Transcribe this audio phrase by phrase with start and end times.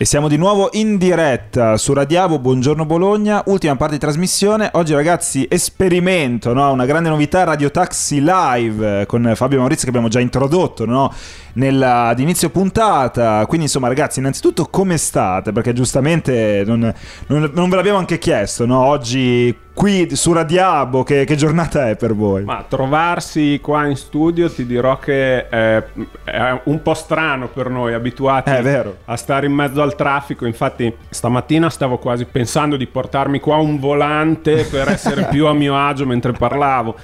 [0.00, 4.70] E siamo di nuovo in diretta su Radiavo, buongiorno Bologna, ultima parte di trasmissione.
[4.74, 6.70] Oggi ragazzi esperimento, no?
[6.70, 11.12] una grande novità, Radio Taxi Live con Fabio Maurizio che abbiamo già introdotto no?
[11.54, 13.44] Nella, ad inizio puntata.
[13.46, 15.50] Quindi insomma ragazzi, innanzitutto come state?
[15.50, 16.94] Perché giustamente non,
[17.26, 18.84] non, non ve l'abbiamo anche chiesto, no?
[18.84, 22.42] Oggi qui su Radiabo, che, che, giornata è per voi?
[22.42, 25.84] Ma trovarsi qua in studio ti dirò che è,
[26.24, 30.46] è un po' strano per noi, abituati a stare in mezzo al traffico.
[30.46, 35.78] Infatti stamattina stavo quasi pensando di portarmi qua un volante per essere più a mio
[35.78, 36.96] agio mentre parlavo.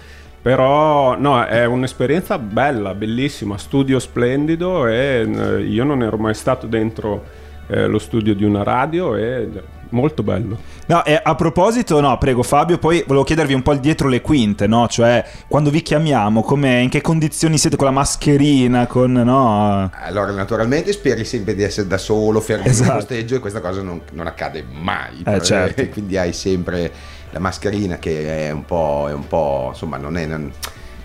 [0.42, 6.66] Però no, è un'esperienza bella, bellissima, studio splendido e eh, io non ero mai stato
[6.66, 7.22] dentro
[7.68, 9.48] eh, lo studio di una radio e
[9.94, 10.58] molto bello.
[10.86, 14.20] No, e a proposito, no, prego Fabio, poi volevo chiedervi un po' il dietro le
[14.20, 14.86] quinte, no?
[14.88, 19.90] Cioè, quando vi chiamiamo, come, in che condizioni siete con la mascherina, con, no?
[20.02, 22.90] Allora, naturalmente speri sempre di essere da solo, fermo esatto.
[22.90, 25.22] in posteggio e questa cosa non, non accade mai.
[25.24, 25.88] Eh, certo.
[25.88, 26.92] Quindi hai sempre
[27.30, 30.26] la mascherina che è un po', è un po' insomma, non è...
[30.26, 30.52] Non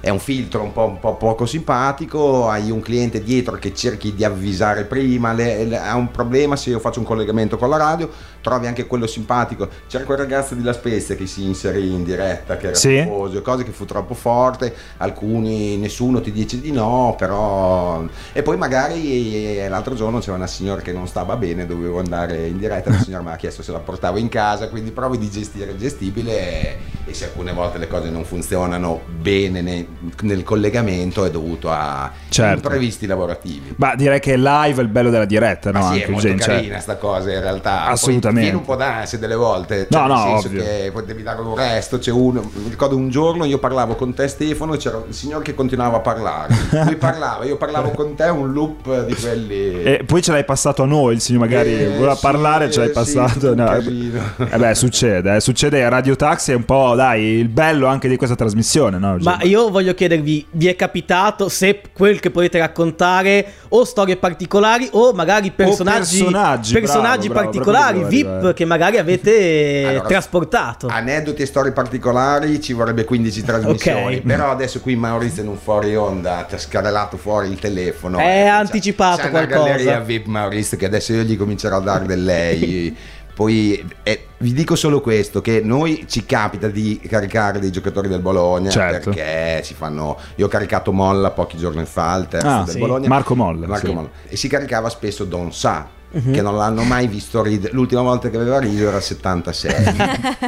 [0.01, 4.13] è un filtro un po', un po', poco simpatico, hai un cliente dietro che cerchi
[4.13, 7.77] di avvisare prima, le, le, ha un problema se io faccio un collegamento con la
[7.77, 8.09] radio,
[8.41, 9.67] trovi anche quello simpatico.
[9.87, 13.01] C'era quel ragazzo di La Spezia che si inserì in diretta, che era sì.
[13.01, 18.03] tifoso, cose che fu troppo forte, alcuni, nessuno ti dice di no, però...
[18.31, 22.47] E poi magari eh, l'altro giorno c'era una signora che non stava bene, dovevo andare
[22.47, 25.29] in diretta, la signora mi ha chiesto se la portavo in casa, quindi provi di
[25.29, 29.87] gestire il gestibile e se alcune volte le cose non funzionano bene nei,
[30.21, 32.67] nel collegamento è dovuto a certo.
[32.67, 33.73] imprevisti lavorativi.
[33.77, 35.79] Ma direi che live è il bello della diretta, no?
[35.79, 36.81] Ma sì, Anche è molto gente, carina cioè...
[36.81, 37.85] sta cosa in realtà.
[37.85, 38.41] Assolutamente.
[38.41, 40.63] Viene un po' d'ansia delle volte, cioè, no, nel no, senso ovvio.
[40.63, 44.13] che poi devi dare un resto, c'è uno, mi ricordo un giorno io parlavo con
[44.13, 46.55] te Stefano, c'era il signore che continuava a parlare.
[46.85, 50.83] Lui parlava, io parlavo con te, un loop di quelli E poi ce l'hai passato
[50.83, 53.51] a noi, il signore magari eh, voleva sì, parlare, ce l'hai passato.
[53.51, 53.75] Sì, no.
[53.75, 58.15] Eh beh, succede, eh, succede Radio Taxi è un po', dai, il bello anche di
[58.15, 59.17] questa trasmissione, no?
[59.21, 64.87] Ma io voglio chiedervi, vi è capitato se quel che potete raccontare o storie particolari
[64.91, 68.53] o magari personaggi, o personaggi, personaggi bravo, particolari, bravo, VIP arrivare.
[68.53, 70.87] che magari avete allora, trasportato.
[70.87, 74.21] Aneddoti e storie particolari ci vorrebbe 15 trasmissioni, okay.
[74.21, 78.17] però adesso qui Maurizio in un fuori onda ti ha scarellato fuori il telefono.
[78.17, 79.57] È anticipato c'è qualcosa.
[79.57, 82.97] C'è una galleria VIP Maurizio che adesso io gli comincerò a dare del lei.
[83.39, 88.19] Poi eh, vi dico solo questo: che noi ci capita di caricare dei giocatori del
[88.19, 89.11] Bologna certo.
[89.11, 90.17] perché si fanno.
[90.35, 92.79] Io ho caricato Molla pochi giorni fa, il terzo ah, del sì.
[92.79, 93.07] Bologna.
[93.07, 93.65] Marco Molla.
[93.65, 93.93] Marco sì.
[93.93, 94.09] Molla.
[94.27, 96.31] E si caricava spesso Don Sa uh-huh.
[96.31, 97.73] che non l'hanno mai visto ridere.
[97.73, 99.95] L'ultima volta che aveva riso era il 76.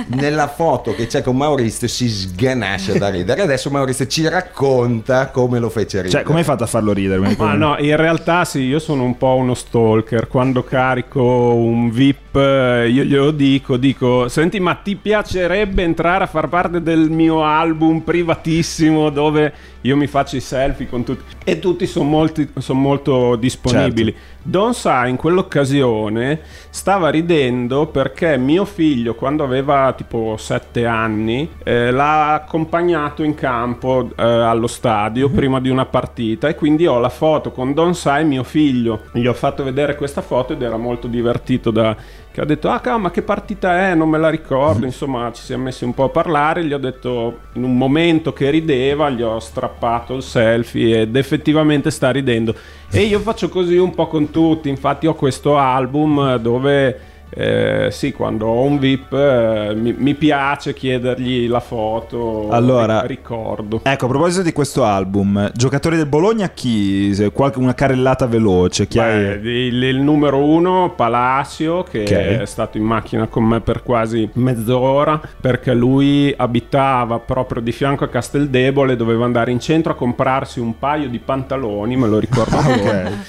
[0.07, 3.41] Nella foto che c'è con Maurizio si sganascia da ridere.
[3.41, 6.09] Adesso Maurizio ci racconta come lo fece ridere.
[6.09, 7.35] Cioè, come hai fatto a farlo ridere?
[7.37, 10.27] Ma no, in realtà sì, io sono un po' uno stalker.
[10.27, 16.27] Quando carico un VIP, eh, io glielo dico, dico, senti, ma ti piacerebbe entrare a
[16.27, 21.59] far parte del mio album privatissimo dove io mi faccio i selfie con tutti e
[21.59, 22.27] tutti sono
[22.57, 24.11] son molto disponibili.
[24.11, 24.29] Certo.
[24.43, 31.91] Don Sa in quell'occasione stava ridendo perché mio figlio quando aveva tipo 7 anni eh,
[31.91, 35.35] l'ha accompagnato in campo eh, allo stadio mm-hmm.
[35.35, 39.03] prima di una partita e quindi ho la foto con Don Sa e mio figlio.
[39.11, 41.95] Gli ho fatto vedere questa foto ed era molto divertito da
[42.31, 43.93] che ha detto ah ma che partita è?
[43.93, 44.85] Non me la ricordo.
[44.85, 48.49] Insomma ci siamo messi un po' a parlare gli ho detto in un momento che
[48.49, 52.55] rideva gli ho strappato il selfie ed effettivamente sta ridendo.
[52.89, 58.11] E io faccio così un po' con tutti infatti ho questo album dove eh, sì,
[58.11, 63.79] quando ho un VIP eh, mi, mi, piace chiedergli la foto, allora, ricordo.
[63.83, 67.15] Ecco, a proposito di questo album, giocatori del Bologna chi?
[67.31, 68.85] Qualche, una carrellata veloce.
[68.87, 72.37] Chi Beh, il, il, numero uno, Palacio, che okay.
[72.39, 78.03] è stato in macchina con me per quasi mezz'ora, perché lui abitava proprio di fianco
[78.03, 82.57] a Casteldebole, doveva andare in centro a comprarsi un paio di pantaloni, me lo ricordo
[82.59, 83.19] ah, okay.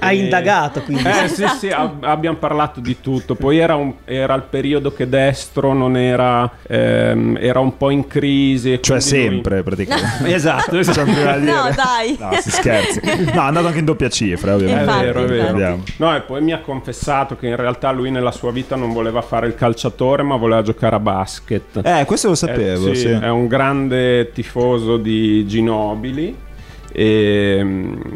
[0.00, 1.04] Ha indagato quindi.
[1.04, 3.36] Eh sì, sì, ab- abbiamo parlato di tutto.
[3.36, 7.90] Poi poi era, un, era, il periodo che destro non era, ehm, era un po'
[7.90, 8.78] in crisi.
[8.80, 9.62] Cioè sempre lui...
[9.62, 10.24] praticamente.
[10.34, 11.04] esatto, esatto.
[11.04, 12.16] no, dai.
[12.18, 13.00] No, si scherzi.
[13.02, 14.84] No, è andato anche in doppia cifra, ovviamente.
[14.84, 15.48] Infatti, è vero, è vero.
[15.48, 15.82] Andiamo.
[15.98, 19.20] No, e poi mi ha confessato che in realtà lui nella sua vita non voleva
[19.20, 21.80] fare il calciatore, ma voleva giocare a basket.
[21.84, 22.90] Eh, questo lo sapevo.
[22.90, 23.08] Eh, sì, sì.
[23.08, 26.50] È un grande tifoso di Ginobili
[26.92, 27.58] e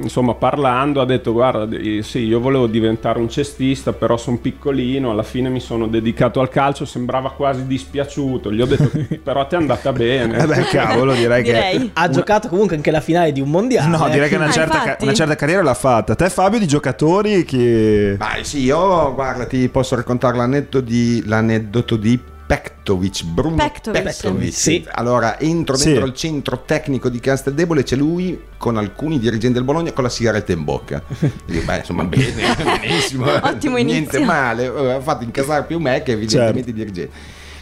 [0.03, 5.23] insomma parlando ha detto guarda sì io volevo diventare un cestista però sono piccolino alla
[5.23, 8.53] fine mi sono dedicato al calcio sembrava quasi dispiaciuto.
[8.53, 8.91] Gli ho detto
[9.23, 10.39] però te è andata bene.
[10.39, 11.79] Eh beh cavolo direi, direi.
[11.79, 14.51] che ha giocato comunque anche la finale di un mondiale no direi che una, ah,
[14.51, 16.15] certa, una certa, carriera l'ha fatta.
[16.15, 21.97] Te Fabio di giocatori che Beh sì io guarda ti posso raccontare l'aneddoto di, l'aneddoto
[21.97, 24.03] di Pektovic, Bruno Pektovic.
[24.03, 24.53] Pektovic.
[24.53, 24.87] Sì.
[24.93, 26.09] Allora, entro dentro sì.
[26.09, 30.53] il centro tecnico di Casteldebole, c'è lui con alcuni dirigenti del Bologna con la sigaretta
[30.53, 31.03] in bocca.
[31.45, 33.27] Dico, beh, insomma, bene, benissimo.
[33.27, 34.67] Ottimo Niente male.
[34.67, 36.71] Ha fatto incasare più me che evidentemente certo.
[36.71, 37.13] i dirigenti.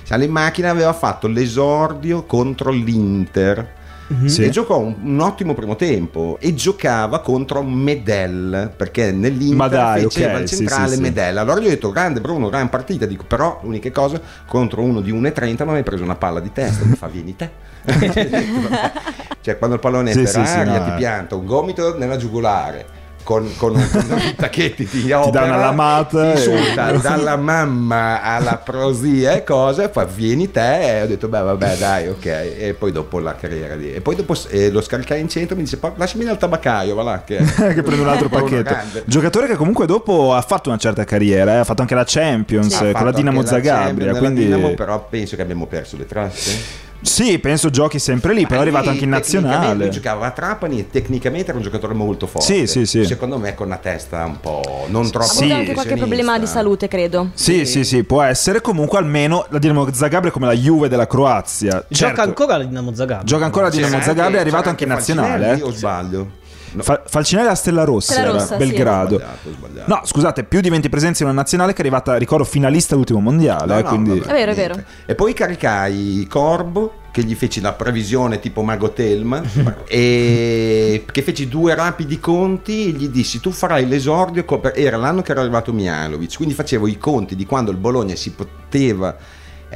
[0.02, 4.26] Sale in macchina, aveva fatto l'esordio contro l'Inter Mm-hmm.
[4.26, 4.44] Sì.
[4.44, 10.32] E giocò un, un, ottimo primo tempo e giocava contro Medel perché nell'Inter dai, faceva
[10.32, 11.38] okay, il centrale sì, sì, Medel.
[11.38, 15.12] Allora gli ho detto grande Bruno, gran partita, dico però l'unica cosa contro uno di
[15.12, 17.50] 1,30 non hai preso una palla di testa, mi fa vieni te.
[19.40, 20.84] cioè quando il pallone è per aria no.
[20.84, 22.94] ti pianta un gomito nella giugulare
[23.24, 26.98] con, con, un, tacchetti ti, opera, ti dà una lamata insulta e...
[27.02, 32.08] dalla mamma alla prosia e cose poi vieni te e ho detto beh vabbè dai
[32.08, 35.56] ok e poi dopo la carriera lì e poi dopo eh, lo scaricai in centro
[35.56, 38.76] mi dice lasciami al tabaccaio va là che, che prendo un altro pacchetto
[39.06, 41.56] giocatore che comunque dopo ha fatto una certa carriera eh?
[41.56, 42.92] ha fatto anche la Champions sì.
[42.92, 44.44] con la Dinamo Zagabria quindi...
[44.44, 48.62] Dinamo, però penso che abbiamo perso le trasse sì, penso giochi sempre lì, però è
[48.62, 49.84] arrivato anche in nazionale.
[49.84, 52.46] Lui giocava a Trapani e tecnicamente era un giocatore molto forte.
[52.46, 53.04] Sì, sì, sì.
[53.04, 56.46] Secondo me con una testa un po' non troppo Ha avuto anche qualche problema di
[56.46, 57.30] salute, credo.
[57.34, 58.60] Sì, sì, sì, sì, può essere.
[58.60, 61.84] Comunque almeno la Dinamo Zagabria è come la Juve della Croazia.
[61.88, 62.20] Gioca certo.
[62.22, 63.24] ancora la Dinamo Zagabria.
[63.24, 65.58] Gioca ancora la Dinamo Zagabria, è arrivato anche in nazionale.
[65.58, 65.62] Eh.
[65.62, 66.42] O sbaglio?
[66.74, 66.82] No.
[66.82, 69.18] Fa- Falcinelli a Stella Rossa, Stella Rossa Belgrado.
[69.18, 69.24] Sì.
[69.24, 69.94] Sbagliato, sbagliato.
[69.94, 73.20] No, scusate, più di 20 presenze in una nazionale che è arrivata, ricordo, finalista all'ultimo
[73.20, 73.72] mondiale.
[73.72, 74.18] No, eh, no, quindi...
[74.18, 74.82] Vabbè, è vero, è vero.
[75.06, 79.40] E poi caricai Corbo che gli feci la previsione tipo Mago Telma
[79.86, 84.44] e che feci due rapidi conti e gli dissi tu farai l'esordio
[84.74, 88.32] era l'anno che era arrivato Mialovic quindi facevo i conti di quando il Bologna si
[88.32, 89.16] poteva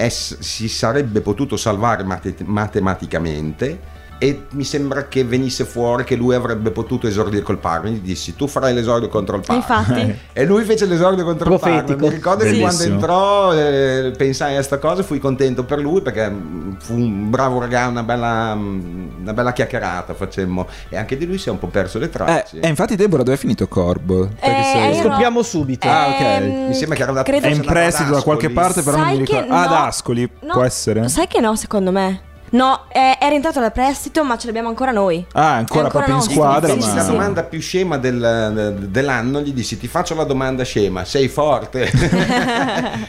[0.08, 2.02] si sarebbe potuto salvare
[2.44, 8.00] matematicamente e mi sembra che venisse fuori che lui avrebbe potuto esordire col Parma gli
[8.00, 10.19] dissi tu farai l'esordio contro il Parma Infatti.
[10.32, 11.79] e lui fece l'esordio contro Profetico.
[11.79, 12.69] il Parma mi ricordo Bellissimo.
[12.69, 16.32] che quando entrò eh, pensai a questa cosa fui contento per lui perché
[16.79, 20.67] fu un bravo ragazzo una bella, una bella chiacchierata facemmo.
[20.88, 22.61] E anche di lui si è un po' perso le tracce.
[22.61, 24.29] Eh, e infatti Deborah dove è finito Corbo?
[24.41, 25.87] Eh, scopriamo subito.
[25.87, 26.43] Eh, ah ok.
[26.69, 29.25] Mi sembra che era andato è in prestito da qualche parte però sai non mi
[29.25, 29.53] ricordo.
[29.53, 31.09] ah, no, ad Ascoli no, può essere?
[31.09, 34.90] Sai che no secondo me No, è, era entrato da prestito, ma ce l'abbiamo ancora
[34.90, 35.24] noi.
[35.32, 36.32] Ah, ancora, ancora proprio nostro.
[36.32, 36.74] in squadra.
[36.74, 36.94] Ma...
[36.94, 41.90] La domanda più scema del, dell'anno gli dissi: Ti faccio la domanda scema, sei forte?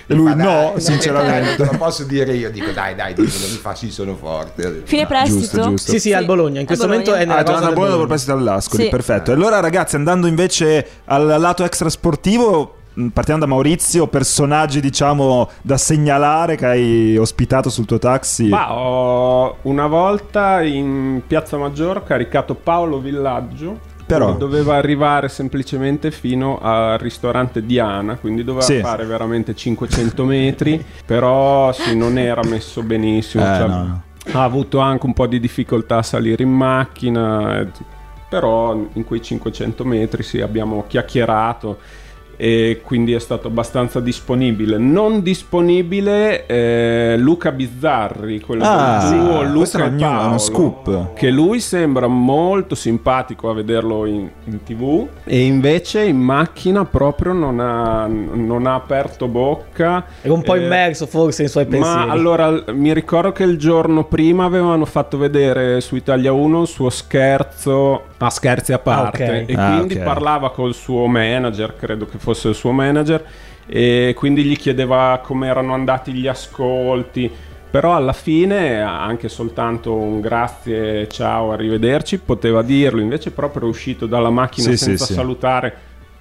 [0.08, 1.56] e lui, no, dai, sinceramente.
[1.56, 2.52] Te lo posso dire io.
[2.52, 4.82] Dico, dai, dai, dico, mi fa, sì, sono forte.
[4.86, 5.40] Fine prestito?
[5.40, 5.92] Giusto, giusto.
[5.92, 6.60] Sì, sì, al Bologna.
[6.60, 8.84] In questo momento è nella ah, tornato al Bologna dopo il prestito all'Ascoli.
[8.84, 8.90] Sì.
[8.90, 9.32] Perfetto.
[9.32, 12.76] Allora, ragazzi, andando invece al lato extrasportivo
[13.14, 18.48] partiamo da Maurizio, personaggi diciamo da segnalare che hai ospitato sul tuo taxi.
[18.48, 23.88] Ma ho una volta in Piazza Maggiore caricato Paolo Villaggio.
[24.10, 28.80] Però doveva arrivare semplicemente fino al ristorante Diana, quindi doveva sì.
[28.80, 33.44] fare veramente 500 metri, però sì, non era messo benissimo.
[33.44, 34.02] Eh, cioè, no.
[34.32, 37.72] Ha avuto anche un po' di difficoltà a salire in macchina,
[38.28, 41.78] però in quei 500 metri sì, abbiamo chiacchierato
[42.42, 44.78] e quindi è stato abbastanza disponibile.
[44.78, 51.14] Non disponibile eh, Luca Bizzarri, quello ah, del duo Luca e Paolo, uno scoop.
[51.16, 57.34] che lui sembra molto simpatico a vederlo in, in, tv e invece in macchina proprio
[57.34, 60.06] non ha, non ha aperto bocca.
[60.22, 62.06] È un po' eh, immerso forse nei suoi pensieri.
[62.06, 66.68] Ma allora mi ricordo che il giorno prima avevano fatto vedere su Italia 1 il
[66.68, 69.46] suo scherzo, a scherzi a parte, ah, okay.
[69.46, 70.06] e ah, quindi okay.
[70.06, 73.26] parlava col suo manager, credo che fosse fosse il suo manager
[73.66, 77.32] e quindi gli chiedeva come erano andati gli ascolti.
[77.72, 84.32] Però alla fine anche soltanto un grazie, ciao, arrivederci poteva dirlo, invece proprio uscito dalla
[84.32, 85.76] macchina sì, senza sì, salutare,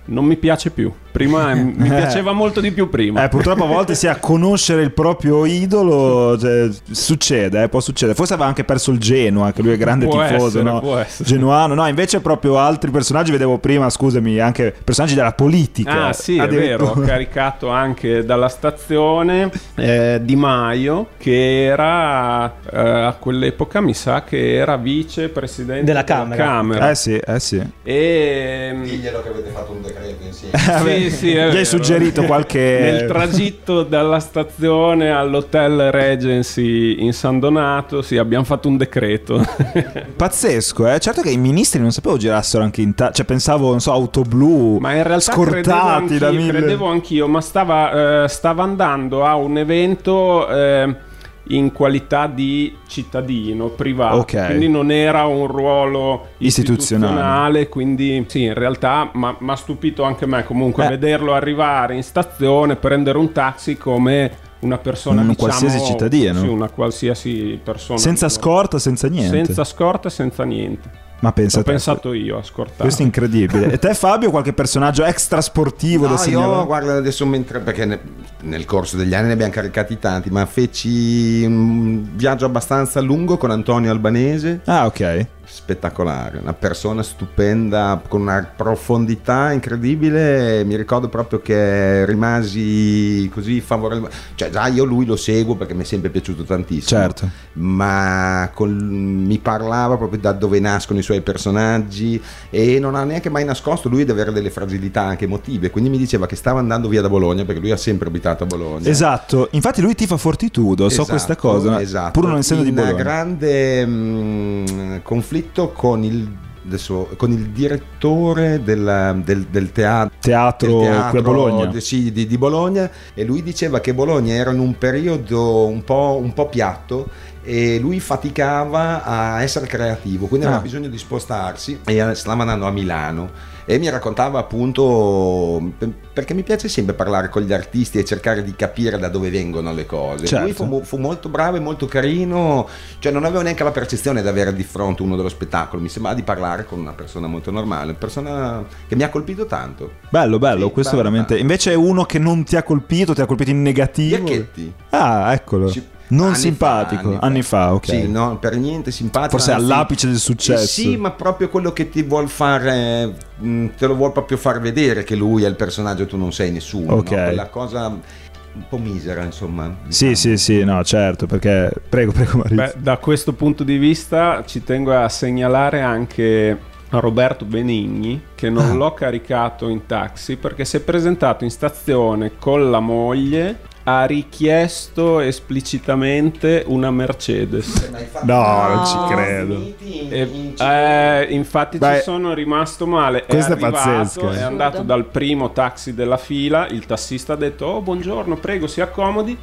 [0.09, 0.93] non mi piace più.
[1.11, 3.25] Prima mi piaceva molto di più prima.
[3.25, 8.17] Eh, purtroppo a volte si a conoscere il proprio idolo cioè, succede, eh, può succedere.
[8.17, 11.05] Forse aveva anche perso il Genoa, che lui è grande può tifoso, essere, no?
[11.19, 11.75] Genuano.
[11.75, 16.07] No, invece proprio altri personaggi vedevo prima, scusami, anche personaggi della politica.
[16.07, 22.79] Ah, sì, è vero, ho caricato anche dalla stazione eh, Di Maio che era eh,
[22.79, 26.43] a quell'epoca mi sa che era vicepresidente della Camera.
[26.43, 26.91] Camera.
[26.91, 27.63] Eh sì, eh sì.
[27.83, 31.11] E diglielo che avete fatto un decreto credo insieme.
[31.11, 32.59] sì, sì, Gli hai suggerito qualche...
[32.81, 39.45] Nel tragitto dalla stazione all'hotel Regency in San Donato, sì, abbiamo fatto un decreto.
[40.17, 40.99] Pazzesco, eh?
[40.99, 42.95] Certo che i ministri non sapevo girassero anche in...
[42.95, 46.59] Ta- cioè pensavo, non so, auto blu, ma in realtà scortati credevo da anch'io, mille...
[46.59, 50.49] credevo anch'io, ma stava, eh, stava andando a un evento...
[50.49, 51.07] Eh,
[51.49, 54.47] in qualità di cittadino privato, Ok.
[54.47, 57.13] quindi non era un ruolo Istituzionale.
[57.13, 60.89] istituzionale, quindi sì, in realtà mi ha stupito anche me comunque Eh.
[60.91, 66.41] vederlo arrivare in stazione, prendere un taxi come una persona Un diciamo, qualsiasi cittadino.
[66.41, 69.45] sì, una qualsiasi persona Senza scorta, senza niente.
[69.45, 70.91] senza scorta e senza niente.
[71.21, 71.71] Ma pensa Ho te.
[71.71, 72.83] pensato io a scortare.
[72.83, 73.73] Questo è incredibile.
[73.73, 76.59] E te Fabio, qualche personaggio extra sportivo da No, segnalare?
[76.61, 78.01] io guarda adesso mentre perché ne-
[78.43, 83.51] nel corso degli anni ne abbiamo caricati tanti, ma feci un viaggio abbastanza lungo con
[83.51, 85.27] Antonio Albanese, Ah, ok.
[85.51, 90.63] Spettacolare, una persona stupenda con una profondità incredibile.
[90.65, 95.83] Mi ricordo proprio che rimasi così favorevole, cioè già io lui lo seguo perché mi
[95.83, 97.01] è sempre piaciuto tantissimo.
[97.01, 97.29] Certo.
[97.55, 103.29] ma col- mi parlava proprio da dove nascono i suoi personaggi e non ha neanche
[103.31, 106.89] mai nascosto lui di avere delle fragilità anche emotive, quindi mi diceva che stava andando
[106.89, 108.89] via da Bologna perché lui ha sempre abitato a Bologna.
[108.89, 109.49] Esatto.
[109.53, 111.81] Infatti lui tifa Fortitudo, so Esatto, questa cosa.
[111.81, 112.21] esatto.
[112.21, 112.95] Pur non essendo di In Bologna.
[112.97, 115.37] grande mm, conflitto
[115.73, 116.31] con il,
[116.67, 121.67] adesso, con il direttore della- del, del teatro Teatro, del teatro Bologna.
[121.67, 125.83] di- sì, di, di Bologna e lui diceva che Bologna era in un periodo un
[125.85, 127.09] po', un po' piatto
[127.43, 130.51] e lui faticava a essere creativo, quindi Ah.
[130.51, 133.31] aveva bisogno di spostarsi e stava andando a Milano
[133.71, 138.43] e mi raccontava appunto per- perché mi piace sempre parlare con gli artisti e cercare
[138.43, 140.25] di capire da dove vengono le cose.
[140.25, 140.65] Certo.
[140.65, 142.67] Lui fu, fu molto bravo e molto carino,
[142.99, 146.17] cioè non avevo neanche la percezione di avere di fronte uno dello spettacolo, mi sembrava
[146.17, 149.91] di parlare con una persona molto normale, una persona che mi ha colpito tanto.
[150.09, 151.35] Bello, bello, Sì, questo bello, veramente.
[151.35, 151.43] bello.
[151.43, 154.17] Invece è uno che non ti ha colpito, ti ha colpito in negativo.
[154.17, 154.73] Iacchetti.
[154.91, 155.71] Ah, eccolo.
[155.71, 157.13] Ci- non anni simpatico.
[157.13, 157.87] fa, anni fa, ok.
[157.87, 159.37] Sì, no, per niente simpatico.
[159.37, 160.63] Forse anzi- all'apice del successo.
[160.63, 164.61] Eh Sì, ma proprio quello che ti vuol fare, mh, te lo vuol proprio far
[164.61, 166.95] vedere che lui è il personaggio e tu non sei nessuno.
[166.95, 167.11] Ok.
[167.11, 167.23] no?
[167.25, 169.67] Quella cosa un po' misera, insomma.
[169.89, 170.15] Sì, diciamo.
[170.17, 171.71] sì, sì, no, certo, perché...
[171.89, 172.57] Prego, prego Maurizio.
[172.65, 176.59] Beh, da questo punto di vista ci tengo a segnalare anche
[176.91, 178.73] a Roberto Benigni che non Ah.
[178.73, 183.59] l'ho caricato in taxi perché si è presentato in stazione con la moglie
[183.89, 187.91] ha richiesto esplicitamente una Mercedes.
[188.23, 189.75] No, non ci credo.
[189.81, 193.25] E, eh, infatti Beh, ci sono rimasto male.
[193.25, 194.33] questa è arrivato, pazzesca.
[194.33, 196.67] È andato dal primo taxi della fila.
[196.69, 199.37] Il tassista ha detto: Oh, buongiorno, prego, si accomodi.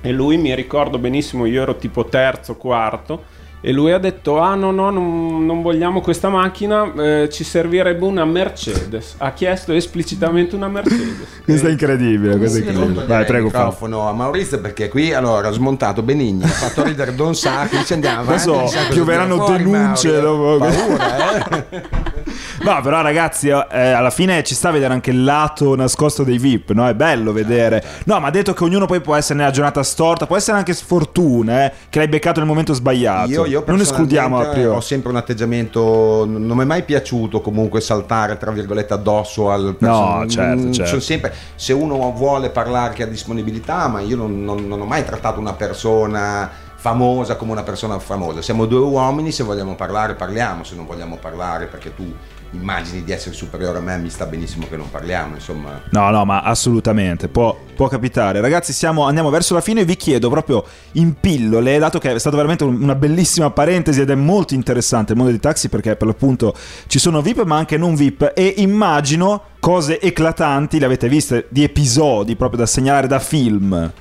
[0.00, 3.24] E lui mi ricordo benissimo, io ero tipo terzo, quarto.
[3.66, 8.04] E lui ha detto: Ah, no, no, non, non vogliamo questa macchina, eh, ci servirebbe
[8.04, 9.14] una Mercedes.
[9.16, 11.26] Ha chiesto esplicitamente una Mercedes.
[11.42, 13.06] Questo è Eh, incredibile, questo è incredibile.
[13.06, 17.14] Vai, prego, il microfono a Maurizio perché qui allora ha smontato Benigni, ha fatto ridere
[17.14, 18.50] Don Sacchi, ci andiamo avanti.
[18.50, 20.58] Adesso pioveranno fuori, denunce Mauro.
[20.58, 20.66] dopo.
[20.66, 21.82] Paura, eh?
[22.64, 23.54] No, però ragazzi, eh,
[23.90, 26.88] alla fine ci sta a vedere anche il lato nascosto dei VIP, no?
[26.88, 27.82] È bello vedere.
[28.04, 30.72] No, ma ha detto che ognuno poi può essere nella giornata storta, può essere anche
[30.72, 33.30] sfortuna, eh, che l'hai beccato nel momento sbagliato.
[33.44, 34.76] Io, io non escludiamo a priori.
[34.76, 36.24] Ho sempre un atteggiamento.
[36.26, 40.88] Non mi è mai piaciuto comunque saltare tra virgolette addosso al No, certo, Mm, certo.
[40.90, 44.84] sono sempre, se uno vuole parlare che ha disponibilità, ma io non, non- non ho
[44.84, 48.42] mai trattato una persona famosa come una persona famosa.
[48.42, 52.12] Siamo due uomini, se vogliamo parlare parliamo, se non vogliamo parlare perché tu
[52.54, 55.82] immagini di essere superiore a me, mi sta benissimo che non parliamo, insomma.
[55.90, 58.40] No, no, ma assolutamente, può, può capitare.
[58.40, 62.36] Ragazzi, siamo, andiamo verso la fine vi chiedo proprio in pillole, dato che è stata
[62.36, 66.06] veramente un- una bellissima parentesi ed è molto interessante il mondo dei taxi perché per
[66.06, 66.54] l'appunto
[66.86, 71.62] ci sono VIP ma anche non VIP e immagino cose eclatanti, le avete viste, di
[71.62, 73.92] episodi proprio da segnalare da film.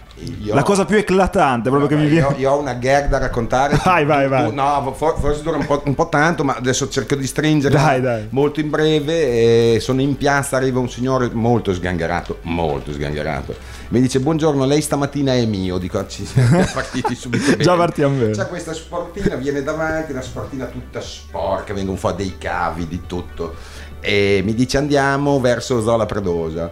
[0.41, 2.27] Io- La cosa più eclatante proprio che mi viene...
[2.31, 3.79] Io, io ho una gag da raccontare.
[3.83, 4.53] Vai, vai, vai.
[4.53, 8.01] No, for- forse dura un po', un po' tanto, ma adesso cerco di stringere Dai,
[8.01, 8.27] dai.
[8.29, 9.73] molto in breve.
[9.75, 13.55] eh, sono in piazza, arriva un signore molto sgangherato, molto sgangherato.
[13.89, 15.77] Mi dice: Buongiorno, lei stamattina è mio.
[15.77, 17.63] Dico, "Ah, ci siamo partiti subito bene.
[17.63, 18.31] Già partiamo bene.
[18.31, 23.53] C'è questa sportina, viene davanti, una sportina tutta sporca, vengono fuori dei cavi, di tutto.
[23.99, 26.71] E mi dice: Andiamo verso Zola Predosa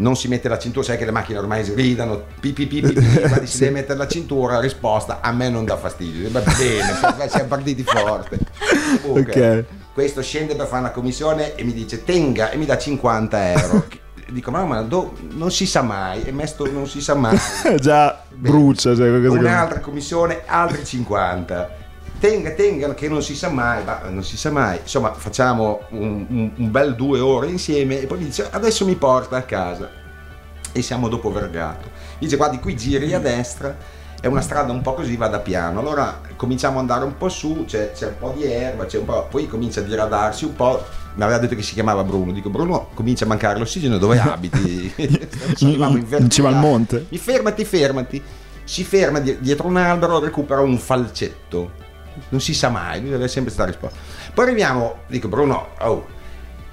[0.00, 2.92] non si mette la cintura, sai che le macchine ormai sgridano, pi pi pi pi,
[2.92, 7.28] pi, guardi, si deve mettere la cintura, risposta, a me non dà fastidio, va bene,
[7.28, 8.38] siamo partiti forte.
[9.02, 9.64] Comunque, Ok.
[9.92, 13.86] Questo scende per fare una commissione e mi dice tenga e mi dà 50 euro.
[14.30, 17.36] Dico, ma, ma do- non si sa mai, e mesto non si sa mai.
[17.80, 21.70] Già brucia, cioè qualcosa che- Un'altra commissione, altri 50.
[22.20, 24.78] Tenga, tenga, che non si sa mai, ma non si sa mai.
[24.82, 28.94] Insomma, facciamo un, un, un bel due ore insieme e poi mi dice adesso mi
[28.94, 29.90] porta a casa.
[30.72, 31.88] E siamo dopo Vergato.
[32.18, 33.74] Dice guardi qui giri a destra,
[34.20, 35.80] è una strada un po' così, vada piano.
[35.80, 39.26] Allora cominciamo ad andare un po' su, c'è, c'è un po' di erba, un po',
[39.28, 40.84] poi comincia a diradarsi un po'.
[41.14, 42.30] Mi aveva detto che si chiamava Bruno.
[42.30, 44.92] Dico, Bruno, comincia a mancare l'ossigeno, dove abiti?
[45.58, 47.06] in cima al monte.
[47.08, 48.22] Mi fermati, fermati.
[48.62, 51.88] Si ferma dietro un albero, recupera un falcetto
[52.28, 53.98] non si sa mai, lui deve sempre stare risposto.
[54.34, 56.06] Poi arriviamo, dico Bruno, oh,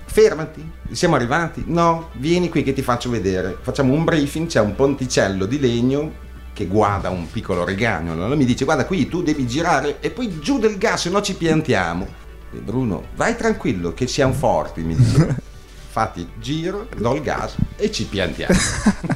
[0.06, 1.64] fermati, siamo arrivati?
[1.68, 3.58] No, vieni qui che ti faccio vedere.
[3.62, 8.44] Facciamo un briefing, c'è un ponticello di legno che guarda un piccolo regagno, allora mi
[8.44, 12.08] dice guarda qui tu devi girare e poi giù del gas se no ci piantiamo.
[12.52, 15.36] E Bruno, vai tranquillo che siamo forti, mi dice.
[15.86, 18.56] Infatti giro, do il gas e ci piantiamo.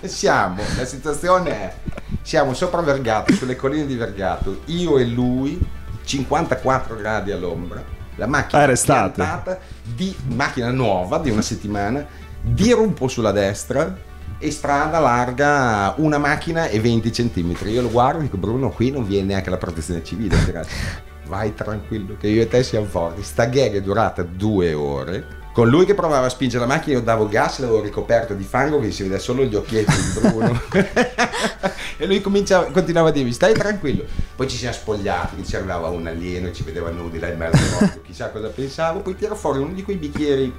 [0.03, 1.75] siamo, la situazione è,
[2.21, 5.59] siamo sopra Vergato, sulle colline di Vergato, io e lui
[6.11, 7.81] 54 gradi all'ombra,
[8.15, 12.05] la macchina ah, piantata di macchina nuova di una settimana,
[12.41, 13.97] diruppo sulla destra
[14.37, 17.55] e strada larga una macchina e 20 cm.
[17.67, 20.35] Io lo guardo e dico Bruno qui non viene neanche la protezione civile,
[21.27, 23.23] vai tranquillo che io e te siamo forti.
[23.23, 27.03] Sta gag è durata due ore con lui che provava a spingere la macchina io
[27.03, 30.61] davo gas l'avevo ricoperto di fango che si vede solo gli occhietti di Bruno.
[32.01, 34.03] E lui continuava a dirmi stai tranquillo.
[34.35, 37.37] Poi ci siamo spogliati che ci arrivava un alieno e ci vedeva nudi là in
[37.37, 40.51] mezzo chissà cosa pensavo poi tira fuori uno di quei bicchieri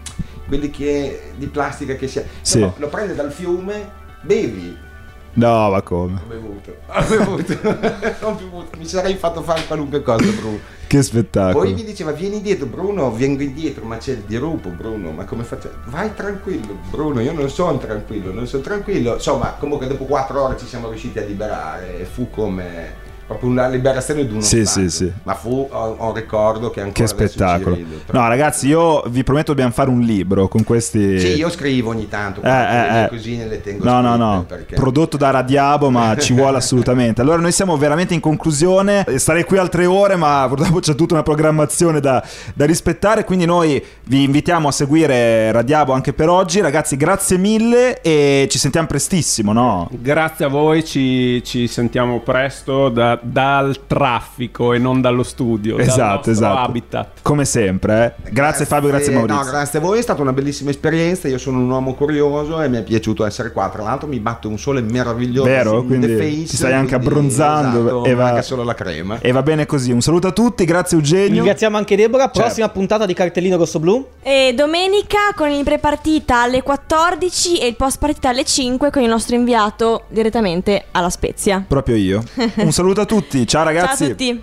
[0.47, 2.61] quelli che, di plastica che si sì.
[2.61, 4.91] no, lo prende dal fiume bevi
[5.35, 6.21] No, ma come?
[6.23, 7.53] Ho bevuto, ho bevuto,
[8.27, 8.77] ho bevuto.
[8.77, 10.59] mi sarei fatto fare qualunque cosa, Bruno.
[10.87, 11.65] Che spettacolo.
[11.65, 15.43] Poi mi diceva, vieni indietro, Bruno, vengo indietro, ma c'è il dirupo, Bruno, ma come
[15.45, 15.71] faccio?
[15.87, 19.15] Vai tranquillo, Bruno, io non sono tranquillo, non sono tranquillo.
[19.15, 24.27] Insomma, comunque dopo quattro ore ci siamo riusciti a liberare, fu come proprio una liberazione
[24.27, 25.11] di uno sì, sì, sì.
[25.23, 27.79] ma fu ho ricordo che ancora che spettacolo.
[28.11, 32.09] no ragazzi io vi prometto dobbiamo fare un libro con questi sì io scrivo ogni
[32.09, 33.09] tanto eh, eh, eh.
[33.09, 34.45] cosine le tengo no no no.
[34.47, 34.75] perché...
[34.75, 37.21] prodotto da Radiabo ma ci vuole assolutamente.
[37.21, 39.05] Allora noi siamo veramente in conclusione.
[39.17, 42.23] Starei qui altre ore ma purtroppo c'è tutta una programmazione da,
[42.55, 43.25] da rispettare.
[43.25, 46.61] Quindi noi vi invitiamo a seguire Radiabo anche per oggi.
[46.61, 49.89] Ragazzi grazie mille e ci sentiamo prestissimo no?
[49.91, 55.79] grazie a voi ci, ci sentiamo presto da dal traffico e non dallo studio.
[55.79, 56.59] Esatto, esatto.
[56.59, 57.09] habitat.
[57.23, 57.93] Come sempre.
[57.93, 58.31] Eh.
[58.31, 59.43] Grazie, grazie, Fabio, grazie Maurizio.
[59.43, 61.29] No, grazie a voi, è stata una bellissima esperienza.
[61.29, 63.69] Io sono un uomo curioso e mi è piaciuto essere qua.
[63.69, 65.49] Tra l'altro mi batte un sole meraviglioso.
[65.49, 67.81] Vero, quindi face, ti stai anche abbronzando.
[67.81, 69.19] Esatto, e va, solo la crema.
[69.21, 69.93] E va bene così.
[69.93, 71.37] Un saluto a tutti, grazie Eugenio.
[71.37, 72.25] Ringraziamo anche Deborah.
[72.25, 72.41] Certo.
[72.41, 72.79] Prossima certo.
[72.79, 74.07] puntata di Cartellino Rosso Blu.
[74.23, 79.09] E domenica con il prepartita alle 14 e il post partita alle 5 con il
[79.09, 81.65] nostro inviato direttamente alla Spezia.
[81.67, 82.23] Proprio io.
[82.57, 83.47] Un saluto a tutti.
[83.47, 83.97] Ciao ragazzi.
[83.97, 84.41] Ciao a tutti.